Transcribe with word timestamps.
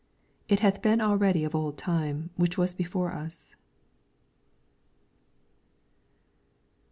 it 0.49 0.61
hath 0.61 0.81
been 0.81 0.99
already 0.99 1.43
of 1.43 1.53
old 1.53 1.77
time, 1.77 2.31
which 2.35 2.57
was 2.57 2.73
before 2.73 3.11
us.' 3.13 3.53